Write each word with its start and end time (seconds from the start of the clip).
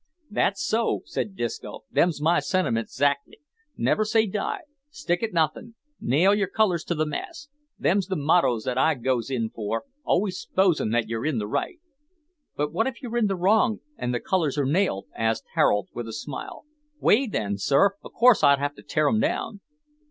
"That's 0.31 0.65
so," 0.65 1.03
said 1.05 1.35
Disco; 1.35 1.81
"them's 1.91 2.19
my 2.19 2.39
sentiments 2.39 2.95
'xactly. 2.97 3.37
Never 3.77 4.03
say 4.03 4.25
die 4.25 4.61
Stick 4.89 5.21
at 5.21 5.31
nothing 5.31 5.75
Nail 5.99 6.33
yer 6.33 6.47
colours 6.47 6.83
to 6.85 6.95
the 6.95 7.05
mast: 7.05 7.51
them's 7.77 8.07
the 8.07 8.15
mottoes 8.15 8.63
that 8.63 8.79
I 8.79 8.95
goes 8.95 9.29
in 9.29 9.51
for 9.51 9.83
always 10.03 10.39
s'posin' 10.39 10.89
that 10.89 11.07
you're 11.07 11.27
in 11.27 11.37
the 11.37 11.45
right." 11.45 11.79
"But 12.55 12.73
what 12.73 12.87
if 12.87 13.03
you're 13.03 13.15
in 13.17 13.27
the 13.27 13.35
wrong, 13.35 13.79
and 13.95 14.11
the 14.11 14.19
colours 14.19 14.57
are 14.57 14.65
nailed?" 14.65 15.05
asked 15.15 15.45
Harold, 15.53 15.87
with 15.93 16.07
a 16.07 16.13
smile. 16.13 16.65
"W'y 16.99 17.31
then, 17.31 17.59
sir, 17.59 17.91
of 18.03 18.11
course 18.11 18.43
I'd 18.43 18.57
have 18.57 18.73
to 18.77 18.81
tear 18.81 19.07
'em 19.07 19.19
down." 19.19 19.59